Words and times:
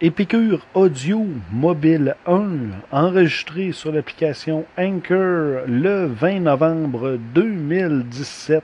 Épicure 0.00 0.64
Audio 0.74 1.26
Mobile 1.50 2.14
1, 2.24 2.50
enregistré 2.92 3.72
sur 3.72 3.90
l'application 3.90 4.64
Anchor 4.78 5.62
le 5.66 6.06
20 6.06 6.38
novembre 6.38 7.18
2017, 7.34 8.62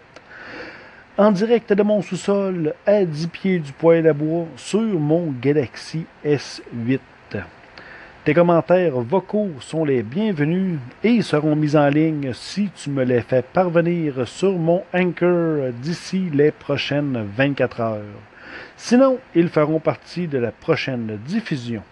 en 1.18 1.32
direct 1.32 1.72
de 1.72 1.82
mon 1.82 2.02
sous-sol 2.02 2.74
à 2.86 3.04
10 3.04 3.26
pieds 3.26 3.58
du 3.58 3.72
poêle 3.72 4.06
à 4.06 4.12
bois 4.12 4.46
sur 4.54 4.80
mon 4.80 5.34
Galaxy 5.42 6.06
S8. 6.24 7.00
Tes 8.24 8.32
commentaires 8.32 9.00
vocaux 9.00 9.50
sont 9.58 9.84
les 9.84 10.04
bienvenus 10.04 10.78
et 11.02 11.20
seront 11.20 11.56
mis 11.56 11.74
en 11.74 11.88
ligne 11.88 12.30
si 12.32 12.70
tu 12.76 12.90
me 12.90 13.02
les 13.02 13.22
fais 13.22 13.42
parvenir 13.42 14.28
sur 14.28 14.52
mon 14.52 14.84
Anchor 14.94 15.72
d'ici 15.82 16.30
les 16.32 16.52
prochaines 16.52 17.26
24 17.36 17.80
heures. 17.80 18.33
Sinon, 18.76 19.18
ils 19.34 19.48
feront 19.48 19.80
partie 19.80 20.26
de 20.26 20.38
la 20.38 20.52
prochaine 20.52 21.18
diffusion. 21.26 21.82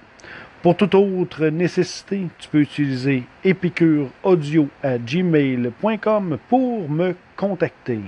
Pour 0.63 0.77
toute 0.77 0.95
autre 0.95 1.47
nécessité, 1.47 2.29
tu 2.39 2.49
peux 2.49 2.61
utiliser 2.61 3.25
épicureaudio 3.43 4.69
à 4.83 4.97
gmail.com 4.97 6.39
pour 6.49 6.89
me 6.89 7.17
contacter. 7.37 7.99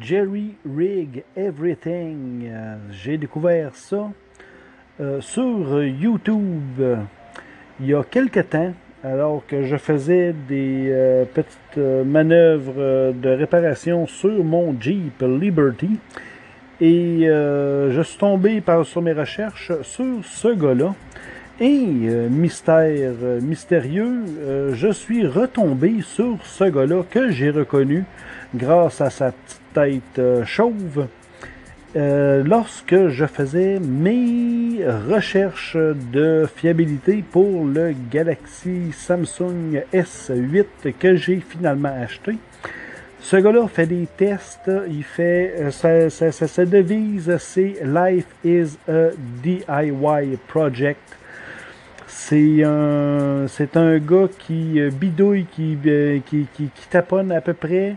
Jerry 0.00 0.54
Rig 0.64 1.24
Everything. 1.36 2.50
J'ai 2.90 3.18
découvert 3.18 3.74
ça 3.74 4.10
euh, 5.00 5.20
sur 5.20 5.82
YouTube 5.82 6.80
il 7.80 7.88
y 7.88 7.94
a 7.94 8.04
quelque 8.04 8.40
temps, 8.40 8.72
alors 9.02 9.42
que 9.46 9.64
je 9.64 9.76
faisais 9.76 10.34
des 10.48 10.88
euh, 10.90 11.24
petites 11.24 11.78
euh, 11.78 12.04
manœuvres 12.04 12.74
euh, 12.78 13.12
de 13.12 13.30
réparation 13.30 14.06
sur 14.06 14.44
mon 14.44 14.76
Jeep 14.78 15.22
Liberty. 15.22 15.98
Et 16.82 17.26
je 17.26 18.00
suis 18.02 18.16
tombé 18.16 18.62
par, 18.62 18.86
sur 18.86 19.02
mes 19.02 19.12
recherches 19.12 19.70
sur 19.82 20.24
ce 20.24 20.48
gars-là. 20.48 20.94
Et 21.60 21.76
mystère 22.30 23.12
mystérieux, 23.42 24.24
je 24.72 24.90
suis 24.90 25.26
retombé 25.26 25.96
sur 26.00 26.38
ce 26.42 26.64
gars-là 26.64 27.02
que 27.10 27.30
j'ai 27.32 27.50
reconnu 27.50 28.04
grâce 28.54 29.02
à 29.02 29.10
sa 29.10 29.32
petite 29.32 29.60
tête 29.74 30.46
chauve. 30.46 31.06
Euh, 31.96 32.44
lorsque 32.44 33.08
je 33.08 33.26
faisais 33.26 33.80
mes 33.80 34.78
recherches 35.08 35.76
de 35.76 36.46
fiabilité 36.54 37.24
pour 37.32 37.64
le 37.64 37.94
Galaxy 38.12 38.92
Samsung 38.92 39.82
S8 39.92 40.92
que 41.00 41.16
j'ai 41.16 41.40
finalement 41.40 41.92
acheté. 42.00 42.36
Ce 43.18 43.36
gars-là 43.36 43.66
fait 43.66 43.86
des 43.86 44.06
tests, 44.16 44.70
il 44.88 45.02
fait 45.02 45.54
euh, 45.58 46.08
sa, 46.10 46.64
devise, 46.64 47.36
c'est 47.38 47.74
Life 47.84 48.26
is 48.44 48.78
a 48.88 49.08
DIY 49.42 50.38
project. 50.46 51.00
C'est 52.06 52.62
un, 52.62 53.46
c'est 53.48 53.76
un 53.76 53.98
gars 53.98 54.28
qui 54.38 54.80
euh, 54.80 54.90
bidouille, 54.90 55.46
qui, 55.46 55.76
qui, 56.24 56.46
qui, 56.54 56.70
qui 56.72 56.88
taponne 56.88 57.32
à 57.32 57.40
peu 57.40 57.52
près 57.52 57.96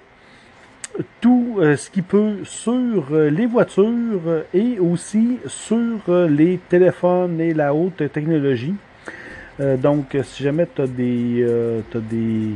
tout 1.22 1.58
euh, 1.58 1.76
ce 1.76 1.90
qu'il 1.90 2.04
peut 2.04 2.38
sur 2.44 3.06
euh, 3.12 3.30
les 3.30 3.46
voitures 3.46 4.44
et 4.54 4.80
aussi 4.80 5.40
sur 5.48 6.00
euh, 6.10 6.28
les 6.28 6.60
téléphones 6.70 7.40
et 7.42 7.54
la 7.54 7.74
haute 7.74 8.12
technologie. 8.12 8.76
donc, 9.60 10.18
si 10.24 10.44
jamais 10.44 10.68
tu 10.76 10.82
as, 10.82 10.88
des, 10.88 11.46
des, 11.94 12.56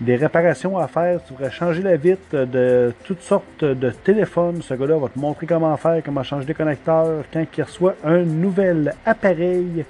des, 0.00 0.16
réparations 0.16 0.78
à 0.78 0.86
faire, 0.86 1.20
tu 1.24 1.32
voudrais 1.32 1.50
changer 1.50 1.82
la 1.82 1.96
vitre 1.96 2.46
de 2.46 2.92
toutes 3.04 3.22
sortes 3.22 3.64
de 3.64 3.90
téléphones, 3.90 4.62
ce 4.62 4.74
gars-là 4.74 4.98
va 4.98 5.08
te 5.08 5.18
montrer 5.18 5.46
comment 5.46 5.76
faire, 5.76 6.00
comment 6.04 6.22
changer 6.22 6.46
les 6.46 6.54
connecteurs 6.54 7.24
quand 7.32 7.44
il 7.56 7.64
reçoit 7.64 7.96
un 8.04 8.22
nouvel 8.22 8.94
appareil 9.04 9.84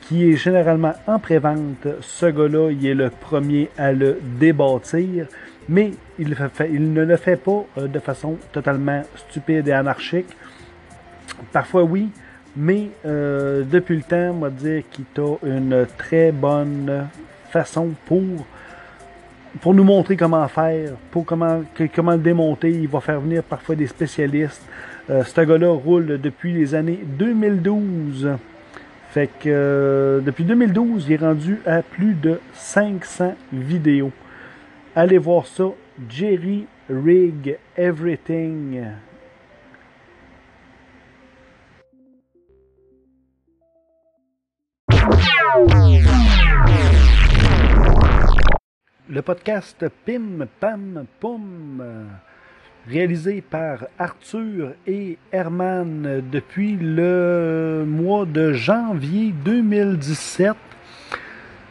qui 0.00 0.30
est 0.30 0.36
généralement 0.36 0.94
en 1.06 1.18
pré-vente. 1.18 1.86
Ce 2.00 2.26
gars-là, 2.26 2.70
il 2.70 2.86
est 2.86 2.94
le 2.94 3.10
premier 3.10 3.68
à 3.76 3.92
le 3.92 4.18
débâtir 4.40 5.26
mais 5.68 5.92
il, 6.18 6.30
ne 6.30 7.04
le 7.04 7.16
fait 7.16 7.36
pas 7.36 7.64
euh, 7.78 7.86
de 7.86 7.98
façon 7.98 8.36
totalement 8.52 9.02
stupide 9.16 9.68
et 9.68 9.72
anarchique. 9.72 10.28
Parfois 11.52 11.84
oui, 11.84 12.10
mais 12.56 12.90
euh, 13.06 13.62
depuis 13.68 13.96
le 13.96 14.02
temps, 14.02 14.30
on 14.34 14.40
va 14.40 14.50
dire 14.50 14.82
qu'il 14.90 15.04
a 15.18 15.36
une 15.46 15.86
très 15.96 16.32
bonne 16.32 17.08
façon 17.50 17.90
pour, 18.06 18.46
pour 19.60 19.74
nous 19.74 19.84
montrer 19.84 20.16
comment 20.16 20.46
faire, 20.48 20.92
pour 21.10 21.24
comment, 21.24 21.62
comment 21.94 22.12
le 22.12 22.18
démonter. 22.18 22.70
Il 22.70 22.88
va 22.88 23.00
faire 23.00 23.20
venir 23.20 23.42
parfois 23.42 23.74
des 23.74 23.86
spécialistes. 23.86 24.62
Euh, 25.10 25.24
ce 25.24 25.40
gars-là 25.40 25.70
roule 25.70 26.20
depuis 26.20 26.52
les 26.52 26.74
années 26.74 27.00
2012. 27.04 28.30
Fait 29.10 29.28
que 29.40 30.22
depuis 30.24 30.44
2012, 30.44 31.06
il 31.06 31.12
est 31.12 31.16
rendu 31.16 31.58
à 31.66 31.82
plus 31.82 32.14
de 32.14 32.40
500 32.54 33.34
vidéos. 33.52 34.10
Allez 34.94 35.16
voir 35.16 35.46
ça. 35.46 35.64
Jerry 36.06 36.66
Rig 36.90 37.56
Everything. 37.78 38.84
Le 49.08 49.22
podcast 49.22 49.82
Pim 50.04 50.46
Pam 50.60 51.06
Poum, 51.20 51.82
réalisé 52.86 53.40
par 53.40 53.86
Arthur 53.98 54.74
et 54.86 55.16
Herman 55.32 56.22
depuis 56.30 56.76
le 56.76 57.84
mois 57.86 58.26
de 58.26 58.52
janvier 58.52 59.32
2017 59.42 60.54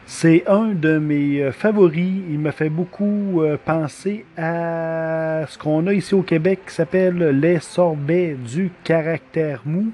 c'est 0.06 0.44
un 0.48 0.68
de 0.68 0.98
mes 0.98 1.42
euh, 1.42 1.52
favoris. 1.52 2.22
Il 2.28 2.38
me 2.38 2.50
fait 2.50 2.68
beaucoup 2.68 3.42
euh, 3.42 3.56
penser 3.64 4.24
à 4.36 5.44
ce 5.48 5.56
qu'on 5.56 5.86
a 5.86 5.92
ici 5.92 6.14
au 6.14 6.22
Québec 6.22 6.60
qui 6.66 6.74
s'appelle 6.74 7.18
les 7.40 7.60
sorbets 7.60 8.34
du 8.34 8.70
caractère 8.84 9.62
mou. 9.64 9.92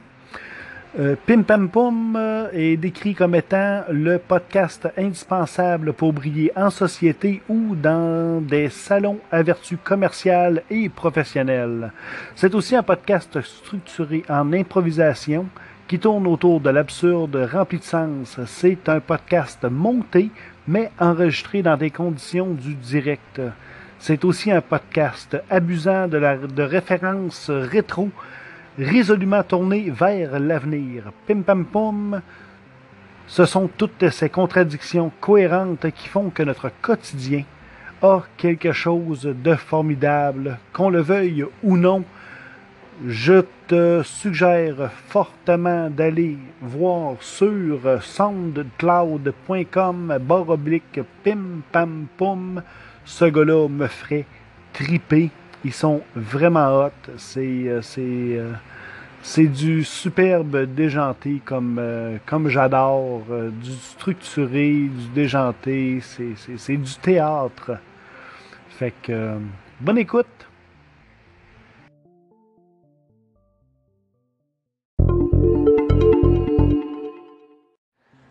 Euh, 0.99 1.15
Pim 1.27 1.43
Pam 1.43 1.69
Pum 1.69 2.19
est 2.53 2.79
décrit 2.79 3.15
comme 3.15 3.35
étant 3.35 3.83
le 3.91 4.19
podcast 4.19 4.89
indispensable 4.97 5.93
pour 5.93 6.15
briller 6.15 6.51
en 6.57 6.71
société 6.71 7.43
ou 7.49 7.77
dans 7.77 8.41
des 8.41 8.71
salons 8.71 9.19
à 9.31 9.43
vertu 9.43 9.77
commerciale 9.77 10.63
et 10.71 10.89
professionnelle. 10.89 11.93
C'est 12.35 12.55
aussi 12.55 12.75
un 12.75 12.83
podcast 12.83 13.41
structuré 13.43 14.25
en 14.31 14.53
improvisation 14.55 15.47
qui 15.88 15.99
tourne 15.99 16.26
autour 16.26 16.60
de 16.60 16.69
l'absurde 16.69 17.49
rempli 17.50 17.78
de 17.78 17.82
sens. 17.82 18.38
C'est 18.44 18.91
un 18.91 19.00
podcast 19.00 19.65
monté, 19.65 20.31
mais 20.66 20.91
enregistré 21.00 21.62
dans 21.62 21.78
des 21.78 21.91
conditions 21.91 22.50
du 22.50 22.75
direct. 22.75 23.41
C'est 23.98 24.22
aussi 24.27 24.53
un 24.53 24.60
podcast 24.60 25.38
abusant 25.48 26.06
de, 26.06 26.19
la, 26.19 26.37
de 26.37 26.62
références 26.62 27.50
rétro, 27.50 28.10
résolument 28.78 29.43
tourné 29.43 29.88
vers 29.88 30.38
l'avenir. 30.38 31.04
Pim 31.27 31.41
pam 31.41 31.65
pum. 31.65 32.21
Ce 33.27 33.47
sont 33.47 33.69
toutes 33.75 34.10
ces 34.10 34.28
contradictions 34.28 35.10
cohérentes 35.21 35.91
qui 35.93 36.09
font 36.09 36.28
que 36.28 36.43
notre 36.43 36.71
quotidien 36.82 37.44
a 38.03 38.21
quelque 38.37 38.72
chose 38.72 39.22
de 39.22 39.54
formidable, 39.54 40.59
qu'on 40.75 40.91
le 40.91 41.00
veuille 41.00 41.47
ou 41.62 41.78
non 41.78 42.04
je 43.06 43.44
te 43.69 44.03
suggère 44.03 44.91
fortement 45.09 45.88
d'aller 45.88 46.36
voir 46.60 47.14
sur 47.20 48.03
soundcloud.com 48.03 50.19
barre 50.20 50.48
oblique 50.48 50.98
pim 51.22 51.62
pam 51.70 52.09
poum. 52.16 52.60
Ce 53.04 53.24
gars-là 53.24 53.68
me 53.68 53.86
ferait 53.86 54.27
triper. 54.72 55.30
Ils 55.65 55.72
sont 55.72 56.00
vraiment 56.16 56.86
hot. 56.86 56.91
C'est, 57.18 57.68
euh, 57.68 57.80
euh, 57.98 58.54
du 59.47 59.84
superbe 59.84 60.65
déjanté 60.74 61.41
comme, 61.44 61.78
euh, 61.78 62.18
j'adore. 62.47 63.22
du 63.62 63.72
structuré, 63.72 64.71
du 64.71 65.09
déjanté. 65.15 66.01
C'est, 66.03 66.34
c'est, 66.36 66.59
c'est 66.59 66.77
du 66.77 66.94
théâtre. 66.97 67.78
Fait 68.71 68.92
que, 69.03 69.34
bonne 69.80 69.98
écoute. 69.98 70.27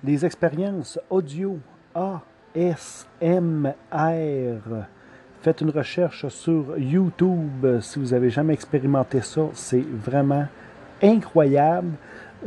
Des 0.08 0.26
expériences 0.26 0.98
audio 1.10 1.60
ASMR. 1.94 3.74
Faites 5.42 5.60
une 5.60 5.70
recherche 5.70 6.30
sur 6.30 6.78
YouTube 6.78 7.66
si 7.82 8.00
vous 8.00 8.12
n'avez 8.12 8.30
jamais 8.30 8.54
expérimenté 8.54 9.20
ça. 9.20 9.42
C'est 9.54 9.84
vraiment 9.84 10.46
incroyable. 11.04 11.92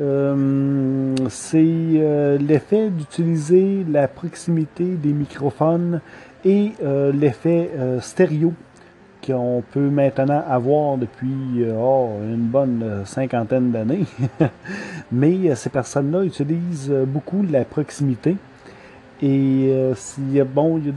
Euh, 0.00 1.14
c'est 1.28 2.38
l'effet 2.40 2.88
d'utiliser 2.88 3.84
la 3.86 4.08
proximité 4.08 4.84
des 4.84 5.12
microphones 5.12 6.00
et 6.46 6.72
l'effet 7.12 7.70
stéréo 8.00 8.54
qu'on 9.26 9.62
peut 9.72 9.90
maintenant 9.90 10.42
avoir 10.48 10.96
depuis 10.96 11.64
oh, 11.76 12.10
une 12.22 12.46
bonne 12.46 13.02
cinquantaine 13.04 13.70
d'années. 13.70 14.06
Mais 15.12 15.54
ces 15.54 15.70
personnes-là 15.70 16.24
utilisent 16.24 16.92
beaucoup 17.06 17.44
la 17.50 17.64
proximité. 17.64 18.36
Et 19.22 19.72
bon, 20.54 20.78
il 20.78 20.86
y 20.86 20.90
a 20.90 20.92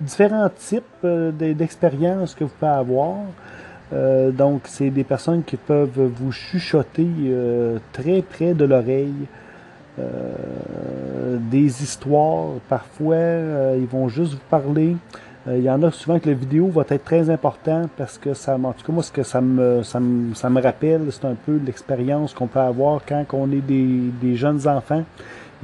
différents 0.00 0.48
types 0.50 0.84
euh, 1.04 1.30
d'expériences 1.32 2.34
que 2.34 2.44
vous 2.44 2.50
pouvez 2.58 2.70
avoir. 2.70 3.16
Euh, 3.92 4.30
donc, 4.30 4.62
c'est 4.64 4.90
des 4.90 5.04
personnes 5.04 5.44
qui 5.44 5.56
peuvent 5.56 6.10
vous 6.14 6.32
chuchoter 6.32 7.06
euh, 7.26 7.78
très 7.92 8.22
près 8.22 8.54
de 8.54 8.64
l'oreille. 8.64 9.26
des 9.98 11.82
histoires, 11.82 12.48
parfois, 12.68 13.16
ils 13.78 13.86
vont 13.86 14.08
juste 14.08 14.34
vous 14.34 14.48
parler. 14.50 14.94
Il 15.48 15.62
y 15.62 15.70
en 15.70 15.80
a 15.84 15.92
souvent 15.92 16.18
que 16.18 16.28
la 16.28 16.34
vidéo 16.34 16.66
va 16.68 16.82
être 16.88 17.04
très 17.04 17.30
importante 17.30 17.90
parce 17.96 18.18
que 18.18 18.34
ça, 18.34 18.56
en 18.56 18.72
tout 18.72 18.84
cas, 18.84 18.92
moi, 18.92 19.02
ce 19.04 19.12
que 19.12 19.22
ça 19.22 19.40
me, 19.40 19.84
ça 19.84 20.00
me, 20.00 20.34
ça 20.34 20.50
me 20.50 20.60
rappelle, 20.60 21.02
c'est 21.10 21.24
un 21.24 21.36
peu 21.36 21.60
l'expérience 21.64 22.34
qu'on 22.34 22.48
peut 22.48 22.58
avoir 22.58 23.00
quand 23.06 23.24
on 23.32 23.52
est 23.52 23.60
des, 23.60 24.10
des 24.20 24.34
jeunes 24.34 24.66
enfants 24.66 25.04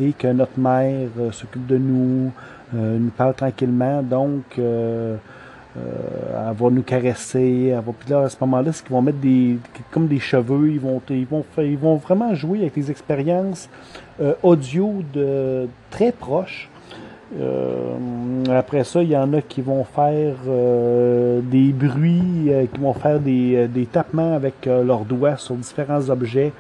et 0.01 0.13
que 0.13 0.29
notre 0.29 0.59
mère 0.59 1.09
s'occupe 1.33 1.67
de 1.67 1.79
nous, 1.79 2.31
euh, 2.75 2.99
nous 2.99 3.11
parle 3.11 3.35
tranquillement. 3.35 4.03
Donc, 4.03 4.59
euh, 4.59 5.17
euh, 5.77 6.51
elle 6.51 6.57
va 6.57 6.71
nous 6.71 6.83
caresser. 6.83 7.73
Elle 7.73 7.81
va, 7.85 7.93
puis 7.99 8.11
là, 8.11 8.21
à 8.23 8.29
ce 8.29 8.37
moment-là, 8.41 8.73
c'est 8.73 8.83
qu'ils 8.83 8.93
vont 8.93 9.03
mettre 9.03 9.19
des, 9.19 9.59
comme 9.91 10.07
des 10.07 10.21
cheveux. 10.21 10.71
Ils 10.71 10.81
vont, 10.81 11.01
ils 11.11 11.27
vont, 11.27 11.45
ils 11.59 11.79
vont 11.79 11.97
vraiment 11.97 12.35
jouer 12.35 12.61
avec 12.61 12.75
des 12.75 12.91
expériences 12.91 13.69
audio 14.43 15.03
de 15.13 15.67
très 15.91 16.13
proches. 16.13 16.71
Après 18.51 18.85
ça, 18.85 19.03
il 19.03 19.11
y 19.11 19.17
en 19.17 19.33
a 19.33 19.41
qui 19.41 19.63
vont 19.63 19.85
faire 19.85 20.35
des 21.43 21.73
bruits, 21.73 22.51
qui 22.73 22.81
vont 22.81 22.93
faire 22.95 23.19
des, 23.21 23.69
des 23.69 23.87
tapements 23.87 24.35
avec 24.35 24.67
leurs 24.67 25.05
doigts 25.05 25.37
sur 25.37 25.55
différents 25.55 26.11
objets. 26.11 26.53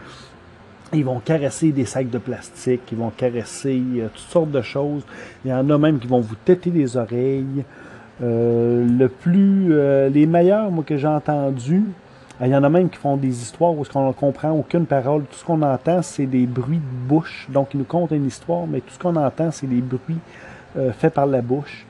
Ils 0.95 1.07
vont 1.07 1.21
caresser 1.21 1.73
des 1.73 1.87
sacs 1.87 2.11
de 2.11 2.19
plastique, 2.19 2.83
ils 2.93 2.99
vont 2.99 3.09
caresser 3.09 3.83
euh, 3.97 4.09
toutes 4.09 4.31
sortes 4.31 4.51
de 4.51 4.61
choses. 4.61 5.03
Il 5.43 5.51
y 5.51 5.55
en 5.55 5.71
a 5.71 5.79
même 5.79 5.99
qui 5.99 6.07
vont 6.07 6.21
vous 6.21 6.35
têter 6.35 6.69
les 6.69 6.99
oreilles. 6.99 7.65
Euh, 8.23 8.87
le 8.87 9.09
plus, 9.09 9.69
euh, 9.71 10.11
les 10.11 10.27
meilleurs, 10.27 10.71
moi, 10.71 10.85
que 10.87 10.99
j'ai 10.99 11.07
entendu, 11.07 11.85
il 12.43 12.49
y 12.49 12.55
en 12.55 12.63
a 12.63 12.69
même 12.69 12.91
qui 12.91 12.99
font 12.99 13.17
des 13.17 13.29
histoires 13.29 13.73
où 13.73 13.85
on 13.95 14.09
ne 14.09 14.13
comprend 14.13 14.51
aucune 14.51 14.85
parole. 14.85 15.23
Tout 15.23 15.39
ce 15.39 15.45
qu'on 15.47 15.63
entend, 15.63 16.03
c'est 16.03 16.27
des 16.27 16.45
bruits 16.45 16.77
de 16.77 17.09
bouche. 17.09 17.49
Donc, 17.51 17.69
ils 17.73 17.79
nous 17.79 17.85
content 17.85 18.15
une 18.15 18.27
histoire, 18.27 18.67
mais 18.67 18.81
tout 18.81 18.93
ce 18.93 18.99
qu'on 18.99 19.17
entend, 19.17 19.51
c'est 19.51 19.67
des 19.67 19.81
bruits 19.81 20.19
faits 20.99 21.15
par 21.15 21.27
la 21.27 21.43
bouche. 21.43 21.87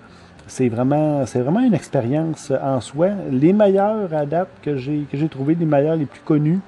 C'est 0.46 0.68
vraiment, 0.68 1.24
vraiment 1.24 1.60
une 1.60 1.74
expérience 1.74 2.52
en 2.62 2.80
soi. 2.80 3.08
Les 3.30 3.52
meilleurs 3.52 4.12
à 4.12 4.26
date 4.26 4.48
que 4.60 4.76
j'ai, 4.76 5.06
que 5.10 5.24
trouvé, 5.26 5.54
les 5.54 5.66
meilleurs, 5.66 5.96
les 5.96 6.06
plus 6.06 6.20
connus, 6.20 6.60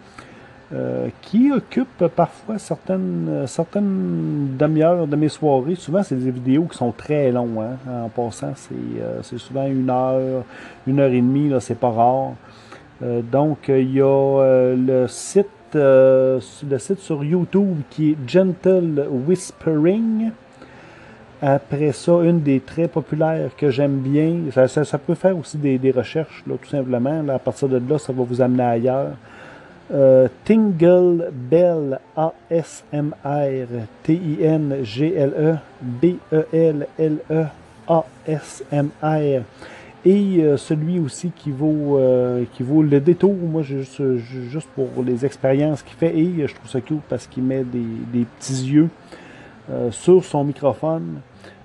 euh, 0.74 1.08
qui 1.20 1.52
occupe 1.52 2.06
parfois 2.16 2.58
certaines, 2.58 3.28
euh, 3.28 3.46
certaines 3.46 4.56
demi-heures 4.58 5.06
de 5.06 5.14
mes 5.14 5.28
soirées. 5.28 5.74
Souvent, 5.74 6.02
c'est 6.02 6.16
des 6.16 6.30
vidéos 6.30 6.64
qui 6.64 6.78
sont 6.78 6.90
très 6.90 7.30
longues. 7.30 7.60
Hein. 7.86 8.04
En 8.04 8.08
passant, 8.08 8.54
euh, 8.72 9.20
c'est 9.22 9.38
souvent 9.38 9.66
une 9.66 9.90
heure, 9.90 10.42
une 10.86 10.98
heure 10.98 11.12
et 11.12 11.20
demie, 11.20 11.52
c'est 11.60 11.78
pas 11.78 11.90
rare. 11.90 12.32
donc, 13.30 13.68
il 13.68 13.92
y 13.92 14.00
a 14.00 14.74
le 14.74 15.06
site 15.06 15.48
le 15.74 16.40
site 16.78 17.00
sur 17.00 17.22
YouTube 17.22 17.80
qui 17.90 18.12
est 18.12 18.16
Gentle 18.26 19.06
Whispering. 19.26 20.30
Après 21.46 21.92
ça, 21.92 22.12
une 22.22 22.40
des 22.40 22.60
très 22.60 22.88
populaires 22.88 23.50
que 23.54 23.68
j'aime 23.68 23.98
bien, 23.98 24.50
ça, 24.50 24.96
peut 24.96 25.14
faire 25.14 25.36
aussi 25.36 25.58
des, 25.58 25.90
recherches, 25.90 26.42
là, 26.46 26.54
tout 26.56 26.70
simplement. 26.70 27.22
à 27.28 27.38
partir 27.38 27.68
de 27.68 27.76
là, 27.86 27.98
ça 27.98 28.14
va 28.14 28.22
vous 28.22 28.40
amener 28.40 28.62
ailleurs. 28.62 29.10
Euh, 29.92 30.26
Tingle 30.46 31.30
Bell 31.30 32.00
ASMR, 32.16 33.66
T-I-N-G-L-E, 34.04 35.56
B-E-L-L-E, 35.82 37.44
A-S-M-R. 37.88 39.42
Et 40.06 40.38
euh, 40.38 40.56
celui 40.56 40.98
aussi 40.98 41.30
qui 41.36 41.50
vaut, 41.50 41.98
euh, 41.98 42.44
qui 42.54 42.62
vaut 42.62 42.82
le 42.82 43.00
détour, 43.00 43.34
moi, 43.34 43.60
juste, 43.60 44.00
juste 44.16 44.68
pour 44.74 44.88
les 45.04 45.26
expériences 45.26 45.82
qu'il 45.82 45.96
fait. 45.96 46.16
Et 46.16 46.48
je 46.48 46.54
trouve 46.54 46.70
ça 46.70 46.80
cool 46.80 47.00
parce 47.06 47.26
qu'il 47.26 47.42
met 47.42 47.64
des, 47.64 47.84
des, 48.14 48.24
petits 48.38 48.64
yeux 48.64 48.88
sur 49.90 50.24
son 50.24 50.44
microphone. 50.44 51.20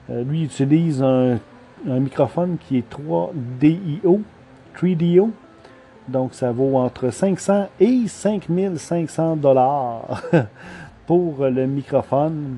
Lui, 0.09 0.39
il 0.39 0.45
utilise 0.45 1.03
un, 1.03 1.39
microphone 1.85 2.57
qui 2.59 2.77
est 2.77 2.83
3DIO, 2.91 4.21
3DO. 4.75 5.29
Donc, 6.07 6.33
ça 6.33 6.51
vaut 6.51 6.77
entre 6.77 7.11
500 7.11 7.69
et 7.79 8.07
5500 8.07 9.38
dollars 9.38 10.23
pour 11.07 11.45
le 11.45 11.67
microphone. 11.67 12.57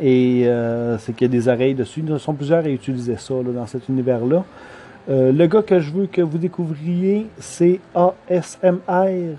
Et 0.00 0.46
euh, 0.46 0.98
c'est 0.98 1.12
qu'il 1.12 1.26
y 1.26 1.30
a 1.30 1.32
des 1.32 1.48
oreilles 1.48 1.74
dessus. 1.74 2.02
Ils 2.06 2.18
sont 2.18 2.34
plusieurs 2.34 2.64
à 2.64 2.68
utiliser 2.68 3.16
ça 3.16 3.34
dans 3.42 3.66
cet 3.66 3.88
univers-là. 3.88 4.44
Euh, 5.08 5.32
le 5.32 5.46
gars 5.46 5.62
que 5.62 5.80
je 5.80 5.90
veux 5.90 6.06
que 6.06 6.20
vous 6.20 6.38
découvriez, 6.38 7.26
c'est 7.38 7.80
ASMR. 7.94 9.36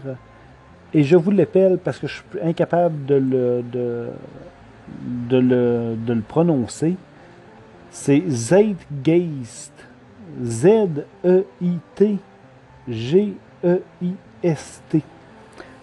Et 0.93 1.03
je 1.03 1.15
vous 1.15 1.29
l'appelle 1.29 1.77
parce 1.77 1.99
que 1.99 2.07
je 2.07 2.15
suis 2.15 2.23
incapable 2.43 3.05
de 3.05 3.15
le, 3.15 3.63
de, 3.71 4.07
le, 5.31 5.95
de 5.95 6.13
le 6.13 6.21
prononcer. 6.21 6.95
C'est 7.91 8.23
Zeitgeist. 8.29 9.73
Z-E-I-T 10.43 12.19
G-E-I-S-T. 12.89 13.71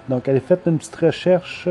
Donc, 0.08 0.28
allez 0.28 0.40
faire 0.40 0.58
une 0.66 0.78
petite 0.78 0.96
recherche 0.96 1.68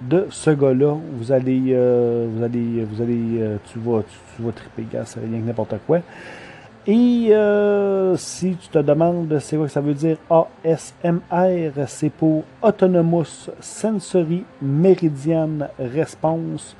de 0.00 0.26
ce 0.30 0.50
gars-là. 0.50 0.96
Vous 1.14 1.32
allez, 1.32 1.62
euh, 1.68 2.26
vous 2.30 2.42
allez, 2.42 2.84
vous 2.84 3.02
allez, 3.02 3.40
euh, 3.40 3.56
tu 3.70 3.78
vas, 3.78 4.02
tu, 4.02 4.42
vas 4.42 4.52
triper, 4.52 4.86
gars, 4.90 5.04
c'est 5.04 5.20
rien 5.20 5.40
que 5.40 5.46
n'importe 5.46 5.74
quoi. 5.86 6.00
Et 6.86 7.28
euh, 7.30 8.16
si 8.16 8.56
tu 8.56 8.68
te 8.68 8.78
demandes 8.78 9.38
c'est 9.40 9.56
quoi 9.56 9.66
que 9.66 9.72
ça 9.72 9.80
veut 9.80 9.94
dire 9.94 10.16
ASMR, 10.30 11.72
c'est 11.86 12.10
pour 12.10 12.44
Autonomous 12.62 13.50
Sensory 13.60 14.44
Meridian 14.62 15.68
Response. 15.78 16.74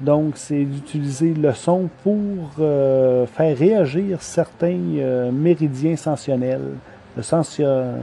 Donc, 0.00 0.32
c'est 0.34 0.64
d'utiliser 0.64 1.34
le 1.34 1.54
son 1.54 1.88
pour 2.02 2.50
faire 2.56 3.56
réagir 3.56 4.20
certains 4.20 5.30
méridiens 5.32 5.94
sensationnels 5.96 6.72
le 7.16 7.22
euh, 7.60 7.98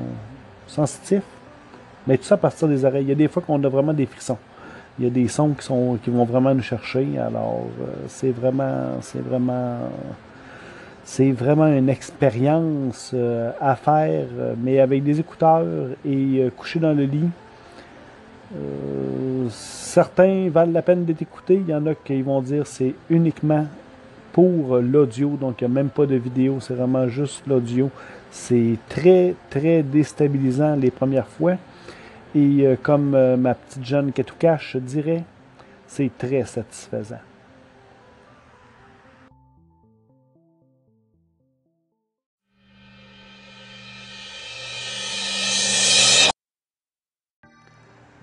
mais 2.08 2.17
tout 2.17 2.24
ça 2.24 2.36
à 2.36 2.38
partir 2.38 2.67
des 2.67 2.86
oreilles. 2.86 3.03
Il 3.03 3.10
y 3.10 3.12
a 3.12 3.15
des 3.15 3.27
fois 3.27 3.43
qu'on 3.46 3.63
a 3.63 3.70
vraiment 3.70 3.93
des 3.93 4.05
frissons. 4.05 4.38
Il 4.98 5.05
y 5.05 5.08
a 5.08 5.12
des 5.12 5.27
sons 5.27 5.50
qui, 5.50 5.65
sont, 5.65 5.98
qui 6.01 6.10
vont 6.10 6.25
vraiment 6.25 6.53
nous 6.53 6.62
chercher. 6.62 7.17
Alors, 7.17 7.65
euh, 7.81 7.86
c'est 8.08 8.31
vraiment, 8.31 8.98
c'est 9.01 9.22
vraiment, 9.22 9.77
c'est 11.03 11.31
vraiment 11.31 11.67
une 11.67 11.89
expérience 11.89 13.12
euh, 13.13 13.51
à 13.60 13.75
faire, 13.75 14.27
mais 14.63 14.79
avec 14.79 15.03
des 15.03 15.20
écouteurs 15.20 15.65
et 16.05 16.50
couché 16.55 16.79
dans 16.79 16.93
le 16.93 17.03
lit. 17.03 17.29
certains 19.50 20.50
valent 20.50 20.72
la 20.72 20.81
peine 20.81 21.05
d'être 21.05 21.22
écoutés. 21.22 21.55
Il 21.55 21.70
y 21.70 21.75
en 21.75 21.86
a 21.88 21.96
qui 21.96 22.22
vont 22.22 22.41
dire 22.41 22.67
c'est 22.67 22.93
uniquement 23.10 23.65
pour 24.31 24.77
l'audio, 24.77 25.38
donc 25.39 25.62
il 25.62 25.67
n'y 25.67 25.72
a 25.72 25.74
même 25.74 25.89
pas 25.89 26.05
de 26.05 26.15
vidéo, 26.15 26.60
c'est 26.60 26.74
vraiment 26.74 27.08
juste 27.08 27.46
l'audio. 27.48 27.89
C'est 28.31 28.77
très, 28.88 29.36
très 29.50 29.84
déstabilisant 29.84 30.75
les 30.75 30.91
premières 30.91 31.27
fois. 31.27 31.55
Et 32.34 32.65
euh, 32.65 32.75
comme 32.81 33.13
euh, 33.13 33.36
ma 33.36 33.55
petite 33.55 33.86
jeune 33.86 34.12
Katoukache 34.13 34.77
dirait, 34.77 35.24
c'est 35.86 36.12
très 36.17 36.46
satisfaisant. 36.46 37.20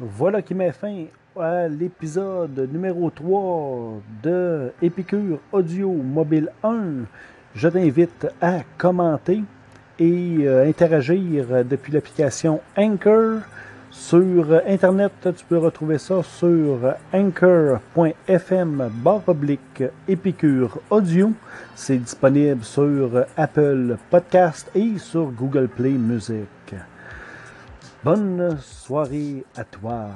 Voilà 0.00 0.43
qui 0.43 0.55
met 0.55 0.71
fin 0.71 1.07
à 1.37 1.67
l'épisode 1.67 2.69
numéro 2.73 3.11
3 3.11 4.00
de 4.23 4.73
Épicure 4.81 5.40
Audio 5.50 5.90
Mobile 5.90 6.50
1. 6.62 7.05
Je 7.57 7.69
t'invite 7.69 8.28
à 8.40 8.61
commenter, 8.76 9.43
et 9.99 10.37
euh, 10.47 10.69
interagir 10.69 11.64
depuis 11.64 11.93
l'application 11.93 12.61
Anchor. 12.76 13.40
Sur 13.90 14.61
Internet, 14.69 15.12
tu 15.37 15.45
peux 15.45 15.59
retrouver 15.59 15.99
ça 15.99 16.23
sur 16.23 16.95
anchor.fm 17.12 18.90
oblique 19.26 19.83
Épicure 20.07 20.78
Audio. 20.90 21.33
C'est 21.75 21.97
disponible 21.97 22.62
sur 22.62 23.25
Apple 23.37 23.97
Podcast 24.11 24.71
et 24.76 24.99
sur 24.99 25.33
Google 25.33 25.67
Play 25.67 25.90
Music. 25.90 26.47
Bonne 28.05 28.57
soirée 28.61 29.45
à 29.57 29.64
toi. 29.64 30.11